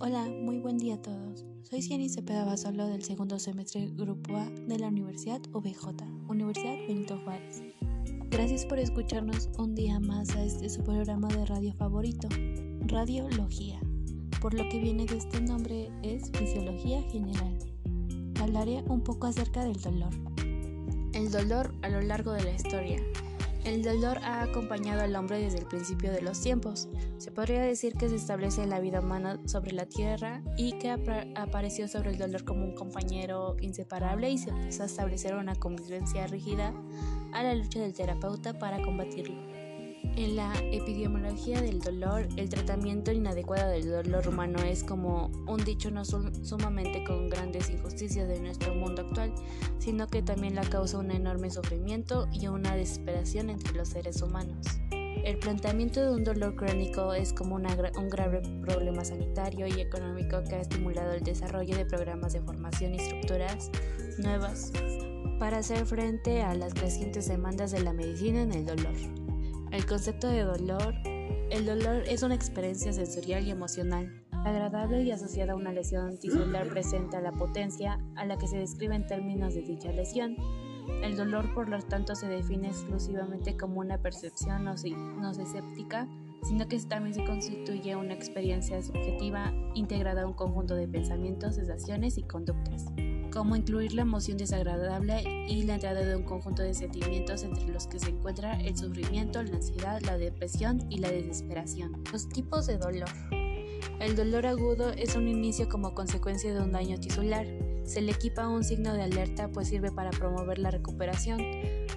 Hola, 0.00 0.26
muy 0.26 0.58
buen 0.58 0.78
día 0.78 0.94
a 0.94 1.02
todos. 1.02 1.44
Soy 1.62 1.82
Ciani 1.82 2.08
Cepeda 2.08 2.44
Basolo 2.44 2.86
del 2.86 3.02
segundo 3.02 3.38
semestre 3.38 3.88
Grupo 3.94 4.36
A 4.36 4.48
de 4.50 4.78
la 4.78 4.88
Universidad 4.88 5.40
UBJ, 5.52 6.02
Universidad 6.28 6.76
Benito 6.86 7.18
Juárez. 7.24 7.62
Gracias 8.30 8.64
por 8.66 8.78
escucharnos 8.78 9.48
un 9.58 9.74
día 9.74 10.00
más 10.00 10.30
a 10.36 10.44
este 10.44 10.68
su 10.68 10.82
programa 10.82 11.28
de 11.28 11.46
radio 11.46 11.72
favorito, 11.74 12.28
Radiología. 12.86 13.80
Por 14.40 14.54
lo 14.54 14.68
que 14.68 14.78
viene 14.78 15.06
de 15.06 15.18
este 15.18 15.40
nombre 15.40 15.90
es 16.02 16.30
Fisiología 16.32 17.02
General. 17.10 17.58
Hablaré 18.40 18.82
un 18.88 19.02
poco 19.02 19.26
acerca 19.26 19.64
del 19.64 19.80
dolor. 19.80 20.14
El 21.12 21.30
dolor 21.30 21.74
a 21.82 21.88
lo 21.88 22.00
largo 22.00 22.32
de 22.32 22.44
la 22.44 22.52
historia 22.52 23.02
el 23.68 23.82
dolor 23.82 24.18
ha 24.22 24.42
acompañado 24.42 25.02
al 25.02 25.14
hombre 25.14 25.38
desde 25.38 25.58
el 25.58 25.66
principio 25.66 26.10
de 26.10 26.22
los 26.22 26.40
tiempos. 26.40 26.88
Se 27.18 27.30
podría 27.30 27.60
decir 27.60 27.94
que 27.94 28.08
se 28.08 28.16
establece 28.16 28.66
la 28.66 28.80
vida 28.80 29.00
humana 29.00 29.38
sobre 29.44 29.72
la 29.72 29.86
tierra 29.86 30.42
y 30.56 30.78
que 30.78 30.90
apareció 30.90 31.86
sobre 31.86 32.10
el 32.10 32.18
dolor 32.18 32.44
como 32.44 32.64
un 32.64 32.74
compañero 32.74 33.56
inseparable 33.60 34.30
y 34.30 34.38
se 34.38 34.50
empezó 34.50 34.84
a 34.84 34.86
establecer 34.86 35.34
una 35.34 35.54
convivencia 35.54 36.26
rígida 36.26 36.72
a 37.32 37.42
la 37.42 37.54
lucha 37.54 37.80
del 37.80 37.94
terapeuta 37.94 38.58
para 38.58 38.80
combatirlo. 38.82 39.57
En 40.02 40.36
la 40.36 40.52
epidemiología 40.72 41.60
del 41.60 41.80
dolor, 41.80 42.28
el 42.36 42.48
tratamiento 42.48 43.12
inadecuado 43.12 43.70
del 43.70 43.88
dolor 43.88 44.26
humano 44.28 44.58
es 44.62 44.82
como 44.82 45.30
un 45.46 45.64
dicho 45.64 45.90
no 45.90 46.04
sumamente 46.04 47.04
con 47.04 47.28
grandes 47.28 47.70
injusticias 47.70 48.28
de 48.28 48.40
nuestro 48.40 48.74
mundo 48.74 49.02
actual, 49.02 49.32
sino 49.78 50.08
que 50.08 50.22
también 50.22 50.54
la 50.54 50.68
causa 50.68 50.98
un 50.98 51.10
enorme 51.10 51.50
sufrimiento 51.50 52.28
y 52.32 52.48
una 52.48 52.74
desesperación 52.74 53.50
entre 53.50 53.74
los 53.74 53.88
seres 53.88 54.20
humanos. 54.22 54.66
El 55.24 55.38
planteamiento 55.38 56.00
de 56.00 56.14
un 56.14 56.24
dolor 56.24 56.54
crónico 56.54 57.12
es 57.12 57.32
como 57.32 57.56
un 57.56 58.08
grave 58.08 58.40
problema 58.62 59.04
sanitario 59.04 59.66
y 59.66 59.80
económico 59.80 60.42
que 60.48 60.56
ha 60.56 60.60
estimulado 60.60 61.12
el 61.12 61.22
desarrollo 61.22 61.76
de 61.76 61.84
programas 61.84 62.32
de 62.32 62.40
formación 62.40 62.94
y 62.94 62.98
estructuras 62.98 63.70
nuevas 64.18 64.72
para 65.38 65.58
hacer 65.58 65.86
frente 65.86 66.42
a 66.42 66.54
las 66.54 66.74
crecientes 66.74 67.28
demandas 67.28 67.70
de 67.72 67.80
la 67.80 67.92
medicina 67.92 68.42
en 68.42 68.52
el 68.52 68.66
dolor. 68.66 69.27
El 69.70 69.84
concepto 69.84 70.28
de 70.28 70.44
dolor. 70.44 70.94
El 71.50 71.66
dolor 71.66 72.02
es 72.08 72.22
una 72.22 72.34
experiencia 72.34 72.92
sensorial 72.92 73.46
y 73.46 73.50
emocional, 73.50 74.24
agradable 74.32 75.02
y 75.02 75.10
asociada 75.10 75.52
a 75.52 75.56
una 75.56 75.72
lesión 75.72 76.18
tisular 76.18 76.68
presente 76.68 77.16
a 77.16 77.20
la 77.20 77.32
potencia 77.32 78.00
a 78.16 78.24
la 78.24 78.38
que 78.38 78.48
se 78.48 78.56
describe 78.56 78.94
en 78.94 79.06
términos 79.06 79.54
de 79.54 79.62
dicha 79.62 79.92
lesión. 79.92 80.36
El 81.02 81.16
dolor, 81.16 81.52
por 81.54 81.68
lo 81.68 81.80
tanto, 81.82 82.14
se 82.14 82.28
define 82.28 82.68
exclusivamente 82.68 83.58
como 83.58 83.80
una 83.80 83.98
percepción 83.98 84.64
no, 84.64 84.74
no 85.20 85.30
escéptica, 85.30 86.08
sino 86.44 86.66
que 86.66 86.78
también 86.80 87.14
se 87.14 87.24
constituye 87.26 87.94
una 87.94 88.14
experiencia 88.14 88.80
subjetiva 88.82 89.52
integrada 89.74 90.22
a 90.22 90.26
un 90.26 90.34
conjunto 90.34 90.76
de 90.76 90.88
pensamientos, 90.88 91.56
sensaciones 91.56 92.16
y 92.16 92.22
conductas 92.22 92.86
cómo 93.30 93.56
incluir 93.56 93.92
la 93.94 94.02
emoción 94.02 94.36
desagradable 94.38 95.22
y 95.48 95.62
la 95.64 95.74
entrada 95.74 96.04
de 96.04 96.16
un 96.16 96.22
conjunto 96.22 96.62
de 96.62 96.74
sentimientos 96.74 97.42
entre 97.42 97.68
los 97.68 97.86
que 97.86 97.98
se 97.98 98.10
encuentra 98.10 98.60
el 98.60 98.76
sufrimiento, 98.76 99.42
la 99.42 99.56
ansiedad, 99.56 100.00
la 100.02 100.18
depresión 100.18 100.86
y 100.90 100.98
la 100.98 101.10
desesperación. 101.10 102.02
Los 102.12 102.28
tipos 102.28 102.66
de 102.66 102.78
dolor. 102.78 103.10
El 104.00 104.16
dolor 104.16 104.46
agudo 104.46 104.90
es 104.90 105.16
un 105.16 105.28
inicio 105.28 105.68
como 105.68 105.94
consecuencia 105.94 106.52
de 106.52 106.60
un 106.60 106.72
daño 106.72 106.98
tisular. 106.98 107.46
Se 107.84 108.00
le 108.00 108.12
equipa 108.12 108.48
un 108.48 108.62
signo 108.62 108.92
de 108.92 109.02
alerta 109.02 109.50
pues 109.50 109.68
sirve 109.68 109.90
para 109.90 110.10
promover 110.10 110.58
la 110.58 110.70
recuperación. 110.70 111.40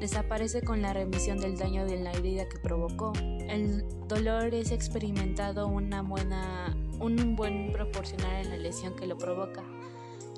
Desaparece 0.00 0.62
con 0.62 0.82
la 0.82 0.92
remisión 0.92 1.38
del 1.38 1.56
daño 1.56 1.86
de 1.86 2.00
la 2.00 2.12
herida 2.12 2.48
que 2.48 2.58
provocó. 2.58 3.12
El 3.48 3.84
dolor 4.08 4.54
es 4.54 4.72
experimentado 4.72 5.68
una 5.68 6.02
buena, 6.02 6.76
un 7.00 7.36
buen 7.36 7.72
proporcional 7.72 8.44
en 8.44 8.50
la 8.50 8.56
lesión 8.56 8.94
que 8.94 9.06
lo 9.06 9.16
provoca 9.16 9.62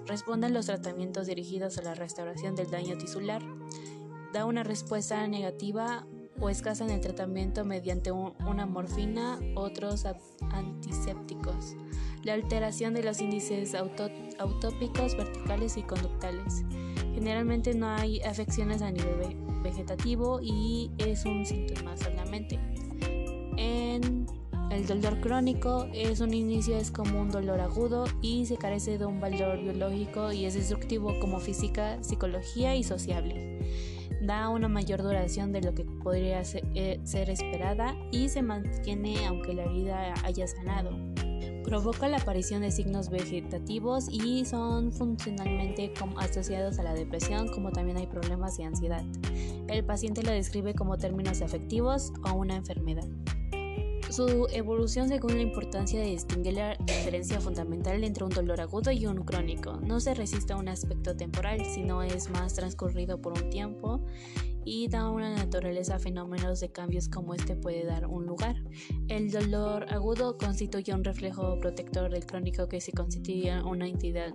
responde 0.08 0.48
a 0.48 0.50
los 0.50 0.66
tratamientos 0.66 1.26
dirigidos 1.26 1.78
a 1.78 1.82
la 1.82 1.94
restauración 1.94 2.56
del 2.56 2.70
daño 2.70 2.98
tisular, 2.98 3.42
da 4.32 4.44
una 4.46 4.64
respuesta 4.64 5.26
negativa 5.28 6.06
o 6.40 6.48
escasa 6.48 6.84
en 6.84 6.90
el 6.90 7.00
tratamiento 7.00 7.64
mediante 7.64 8.10
una 8.10 8.66
morfina, 8.66 9.38
otros 9.54 10.06
antisépticos, 10.52 11.76
la 12.24 12.34
alteración 12.34 12.94
de 12.94 13.02
los 13.02 13.20
índices 13.20 13.74
autópicos, 13.74 15.16
verticales 15.16 15.76
y 15.76 15.82
conductales. 15.82 16.64
Generalmente 17.14 17.74
no 17.74 17.88
hay 17.88 18.20
afecciones 18.20 18.82
a 18.82 18.90
nivel 18.90 19.36
vegetativo 19.62 20.40
y 20.40 20.90
es 20.98 21.24
un 21.24 21.44
síntoma 21.44 21.96
solamente. 21.96 22.58
En 23.56 24.26
el 24.78 24.86
dolor 24.86 25.20
crónico 25.20 25.88
es 25.92 26.20
un 26.20 26.32
inicio, 26.32 26.76
es 26.76 26.92
como 26.92 27.20
un 27.20 27.30
dolor 27.30 27.60
agudo 27.60 28.04
y 28.22 28.46
se 28.46 28.56
carece 28.56 28.96
de 28.96 29.06
un 29.06 29.18
valor 29.18 29.60
biológico 29.60 30.30
y 30.30 30.44
es 30.44 30.54
destructivo 30.54 31.18
como 31.18 31.40
física, 31.40 32.00
psicología 32.00 32.76
y 32.76 32.84
sociable. 32.84 33.58
Da 34.22 34.48
una 34.48 34.68
mayor 34.68 35.02
duración 35.02 35.50
de 35.50 35.62
lo 35.62 35.74
que 35.74 35.84
podría 35.84 36.42
eh, 36.52 37.00
ser 37.02 37.28
esperada 37.28 37.96
y 38.12 38.28
se 38.28 38.40
mantiene 38.40 39.26
aunque 39.26 39.52
la 39.52 39.64
herida 39.64 40.14
haya 40.22 40.46
sanado. 40.46 40.90
Provoca 41.64 42.06
la 42.06 42.18
aparición 42.18 42.62
de 42.62 42.70
signos 42.70 43.10
vegetativos 43.10 44.08
y 44.08 44.44
son 44.44 44.92
funcionalmente 44.92 45.92
asociados 46.18 46.78
a 46.78 46.84
la 46.84 46.94
depresión, 46.94 47.48
como 47.48 47.72
también 47.72 47.96
hay 47.96 48.06
problemas 48.06 48.56
de 48.56 48.64
ansiedad. 48.64 49.04
El 49.66 49.84
paciente 49.84 50.22
lo 50.22 50.30
describe 50.30 50.74
como 50.74 50.96
términos 50.98 51.42
afectivos 51.42 52.12
o 52.24 52.34
una 52.34 52.54
enfermedad. 52.54 53.08
Su 54.10 54.46
evolución 54.52 55.08
según 55.08 55.36
la 55.36 55.42
importancia 55.42 56.00
de 56.00 56.06
distinguir 56.06 56.54
la 56.54 56.76
diferencia 56.76 57.40
fundamental 57.40 58.02
entre 58.02 58.24
un 58.24 58.30
dolor 58.30 58.58
agudo 58.58 58.90
y 58.90 59.06
un 59.06 59.22
crónico. 59.22 59.78
No 59.82 60.00
se 60.00 60.14
resiste 60.14 60.54
a 60.54 60.56
un 60.56 60.68
aspecto 60.68 61.14
temporal, 61.14 61.62
sino 61.66 62.02
es 62.02 62.30
más 62.30 62.54
transcurrido 62.54 63.20
por 63.20 63.34
un 63.34 63.50
tiempo 63.50 64.00
y 64.64 64.88
da 64.88 65.10
una 65.10 65.34
naturaleza 65.34 65.96
a 65.96 65.98
fenómenos 65.98 66.60
de 66.60 66.72
cambios 66.72 67.08
como 67.08 67.34
este 67.34 67.54
puede 67.54 67.84
dar 67.84 68.06
un 68.06 68.24
lugar. 68.24 68.56
El 69.08 69.30
dolor 69.30 69.92
agudo 69.92 70.38
constituye 70.38 70.94
un 70.94 71.04
reflejo 71.04 71.58
protector 71.60 72.10
del 72.10 72.24
crónico 72.24 72.66
que 72.66 72.80
se 72.80 72.92
constituye 72.92 73.62
una 73.62 73.86
entidad 73.88 74.32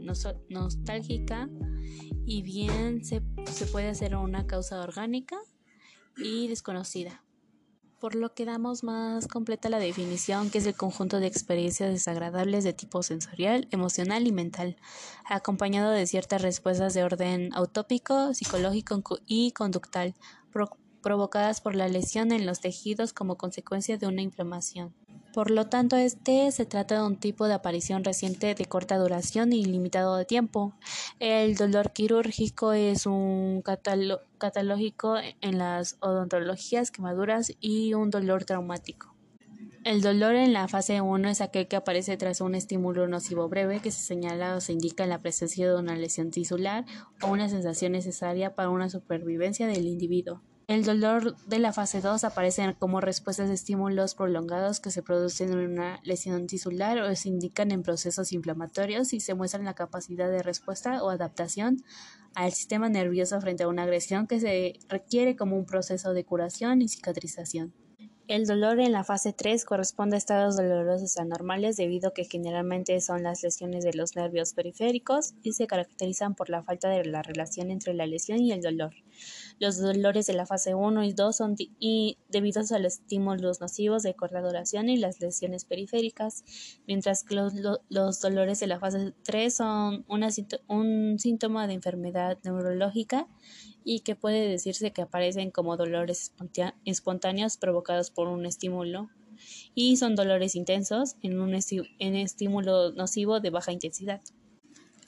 nostálgica 0.50 1.50
y 2.26 2.44
bien 2.44 3.04
se, 3.04 3.24
se 3.52 3.66
puede 3.66 3.90
hacer 3.90 4.16
una 4.16 4.46
causa 4.46 4.82
orgánica 4.82 5.38
y 6.16 6.48
desconocida 6.48 7.23
por 8.04 8.16
lo 8.16 8.34
que 8.34 8.44
damos 8.44 8.84
más 8.84 9.30
completa 9.30 9.70
la 9.70 9.80
definición, 9.80 10.50
que 10.50 10.58
es 10.58 10.66
el 10.66 10.76
conjunto 10.76 11.22
de 11.22 11.28
experiencias 11.28 11.90
desagradables 11.90 12.66
de 12.66 12.74
tipo 12.74 13.02
sensorial, 13.02 13.66
emocional 13.72 14.28
y 14.28 14.34
mental, 14.34 14.76
acompañado 15.24 15.90
de 15.90 16.06
ciertas 16.06 16.42
respuestas 16.42 16.94
de 16.94 17.06
orden 17.06 17.54
autópico, 17.54 18.34
psicológico 18.34 19.02
y 19.26 19.54
conductal, 19.54 20.16
provocadas 21.02 21.62
por 21.62 21.76
la 21.76 21.88
lesión 21.88 22.34
en 22.34 22.46
los 22.46 22.60
tejidos 22.60 23.14
como 23.14 23.38
consecuencia 23.38 23.98
de 23.98 24.06
una 24.06 24.22
inflamación. 24.22 24.94
Por 25.34 25.50
lo 25.50 25.66
tanto, 25.66 25.96
este 25.96 26.52
se 26.52 26.68
trata 26.68 26.96
de 26.96 27.08
un 27.08 27.18
tipo 27.18 27.48
de 27.48 27.56
aparición 27.56 28.04
reciente 28.04 28.54
de 28.54 28.66
corta 28.66 28.98
duración 28.98 29.52
y 29.52 29.66
limitado 29.66 30.16
de 30.16 30.26
tiempo. 30.26 30.74
El 31.20 31.56
dolor 31.56 31.92
quirúrgico 31.92 32.72
es 32.72 33.08
un 33.08 33.64
catalógico 33.64 35.16
en 35.42 35.58
las 35.58 35.98
odontologías 36.02 36.92
quemaduras 36.92 37.52
y 37.60 37.96
un 37.96 38.12
dolor 38.12 38.46
traumático. 38.46 39.16
El 39.84 40.02
dolor 40.02 40.36
en 40.36 40.54
la 40.54 40.68
fase 40.68 41.02
1 41.02 41.28
es 41.28 41.42
aquel 41.42 41.68
que 41.68 41.78
aparece 41.78 42.16
tras 42.16 42.40
un 42.40 42.54
estímulo 42.54 43.08
nocivo 43.08 43.50
breve 43.50 43.80
que 43.80 43.90
se 43.90 44.04
señala 44.04 44.56
o 44.56 44.62
se 44.62 44.72
indica 44.74 45.04
en 45.04 45.10
la 45.10 45.22
presencia 45.22 45.68
de 45.68 45.76
una 45.76 45.96
lesión 45.96 46.30
tisular 46.30 46.86
o 47.24 47.28
una 47.28 47.50
sensación 47.50 47.94
necesaria 47.94 48.54
para 48.54 48.70
una 48.70 48.88
supervivencia 48.88 49.66
del 49.66 49.88
individuo. 49.88 50.42
El 50.68 50.86
dolor 50.86 51.36
de 51.46 51.60
la 51.60 51.74
fase 51.74 52.00
2 52.00 52.24
aparece 52.24 52.74
como 52.80 53.02
respuestas 53.02 53.50
de 53.50 53.54
estímulos 53.54 54.16
prolongados 54.16 54.80
que 54.80 54.92
se 54.92 55.04
producen 55.04 55.52
en 55.52 55.60
una 55.60 56.00
lesión 56.04 56.48
tisular 56.48 57.00
o 57.00 57.14
se 57.18 57.28
indican 57.28 57.72
en 57.72 57.84
procesos 57.84 58.32
inflamatorios 58.32 59.12
y 59.12 59.20
se 59.20 59.34
muestran 59.34 59.66
la 59.66 59.74
capacidad 59.74 60.30
de 60.30 60.42
respuesta 60.42 61.04
o 61.04 61.10
adaptación 61.10 61.84
al 62.34 62.54
sistema 62.54 62.88
nervioso 62.88 63.42
frente 63.42 63.64
a 63.64 63.68
una 63.68 63.84
agresión 63.84 64.26
que 64.26 64.40
se 64.40 64.80
requiere 64.88 65.36
como 65.36 65.58
un 65.58 65.66
proceso 65.66 66.14
de 66.14 66.24
curación 66.24 66.82
y 66.82 66.88
cicatrización. 66.88 67.74
El 68.30 68.46
dolor 68.46 68.80
en 68.80 68.94
la 68.94 69.04
fase 69.04 69.34
3 69.34 69.66
corresponde 69.66 70.16
a 70.16 70.18
estados 70.18 70.56
dolorosos 70.56 71.18
anormales 71.18 71.76
debido 71.76 72.08
a 72.10 72.14
que 72.14 72.24
generalmente 72.24 73.02
son 73.02 73.22
las 73.24 73.44
lesiones 73.44 73.84
de 73.84 73.94
los 73.94 74.16
nervios 74.16 74.54
periféricos 74.54 75.34
y 75.44 75.52
se 75.52 75.68
caracterizan 75.68 76.34
por 76.34 76.50
la 76.50 76.64
falta 76.64 76.88
de 76.88 77.04
la 77.04 77.22
relación 77.22 77.70
entre 77.70 77.94
la 77.94 78.06
lesión 78.06 78.40
y 78.40 78.54
el 78.54 78.62
dolor. 78.62 78.94
Los 79.60 79.78
dolores 79.78 80.26
de 80.26 80.34
la 80.34 80.46
fase 80.46 80.74
1 80.74 81.04
y 81.04 81.12
2 81.12 81.36
son 81.36 81.56
y 81.58 82.18
debidos 82.30 82.72
a 82.72 82.80
los 82.80 82.94
estímulos 82.94 83.60
nocivos 83.60 84.04
de 84.04 84.14
corta 84.14 84.42
duración 84.42 84.88
y 84.88 84.96
las 84.96 85.20
lesiones 85.20 85.66
periféricas, 85.66 86.46
mientras 86.88 87.26
que 87.26 87.36
los, 87.36 87.54
los 87.90 88.22
dolores 88.22 88.58
de 88.62 88.68
la 88.68 88.80
fase 88.80 89.14
3 89.24 89.54
son 89.54 90.06
una, 90.08 90.30
un 90.68 91.20
síntoma 91.20 91.68
de 91.68 91.74
enfermedad 91.74 92.38
neurológica 92.44 93.28
y 93.84 94.02
que 94.02 94.16
puede 94.16 94.48
decirse 94.48 94.92
que 94.92 95.02
aparecen 95.02 95.52
como 95.52 95.78
dolores 95.78 96.34
espontáneos 96.86 97.58
provocados 97.58 98.12
por 98.12 98.28
un 98.28 98.46
estímulo 98.46 99.10
y 99.76 99.98
son 99.98 100.16
dolores 100.16 100.56
intensos 100.56 101.16
en 101.22 101.40
un 101.40 101.54
estímulo 101.56 102.92
nocivo 102.92 103.40
de 103.40 103.50
baja 103.50 103.72
intensidad. 103.72 104.22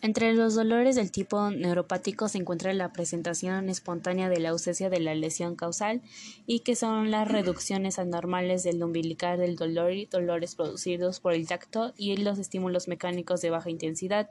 Entre 0.02 0.34
los 0.34 0.54
dolores 0.54 0.96
del 0.96 1.12
tipo 1.12 1.50
neuropático 1.50 2.28
se 2.28 2.38
encuentra 2.38 2.72
la 2.74 2.94
presentación 2.94 3.70
espontánea 3.70 4.30
de 4.30 4.40
la 4.40 4.50
ausencia 4.50 4.90
de 4.90 5.00
la 5.00 5.16
lesión 5.16 5.56
causal 5.56 6.04
y 6.46 6.60
que 6.60 6.76
son 6.76 7.10
las 7.10 7.28
reducciones 7.28 7.98
anormales 7.98 8.64
del 8.64 8.84
umbilical 8.84 9.40
del 9.40 9.56
dolor 9.56 9.94
y 9.94 10.06
dolores 10.06 10.54
producidos 10.56 11.20
por 11.20 11.34
el 11.34 11.48
tacto 11.48 11.94
y 11.98 12.18
los 12.18 12.38
estímulos 12.38 12.88
mecánicos 12.88 13.42
de 13.42 13.50
baja 13.50 13.72
intensidad. 13.72 14.30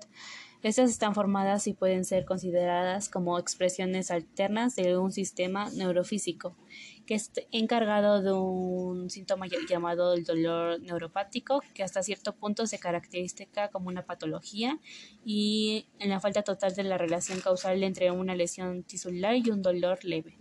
Estas 0.64 0.90
están 0.90 1.14
formadas 1.14 1.66
y 1.66 1.75
pueden 1.75 2.06
ser 2.06 2.25
consideradas 2.25 3.11
como 3.11 3.38
expresiones 3.38 4.11
alternas 4.11 4.75
de 4.75 4.96
un 4.96 5.12
sistema 5.12 5.69
neurofísico 5.69 6.56
que 7.05 7.16
es 7.16 7.31
encargado 7.52 8.22
de 8.22 8.32
un 8.32 9.11
síntoma 9.11 9.46
llamado 9.69 10.14
el 10.14 10.25
dolor 10.25 10.81
neuropático, 10.81 11.61
que 11.75 11.82
hasta 11.82 12.02
cierto 12.02 12.34
punto 12.34 12.66
se 12.66 12.78
caracteriza 12.78 13.69
como 13.70 13.88
una 13.88 14.06
patología 14.06 14.81
y 15.22 15.87
en 15.99 16.08
la 16.08 16.19
falta 16.19 16.40
total 16.40 16.75
de 16.75 16.84
la 16.84 16.96
relación 16.96 17.43
causal 17.43 17.82
entre 17.82 18.10
una 18.10 18.34
lesión 18.34 18.84
tisular 18.84 19.37
y 19.37 19.50
un 19.50 19.60
dolor 19.60 20.02
leve. 20.02 20.38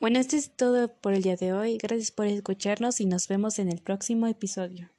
Bueno, 0.00 0.18
esto 0.18 0.36
es 0.36 0.56
todo 0.56 0.88
por 0.88 1.12
el 1.12 1.22
día 1.22 1.36
de 1.36 1.52
hoy. 1.52 1.76
Gracias 1.76 2.10
por 2.10 2.24
escucharnos 2.24 3.02
y 3.02 3.04
nos 3.04 3.28
vemos 3.28 3.58
en 3.58 3.70
el 3.70 3.82
próximo 3.82 4.26
episodio. 4.28 4.90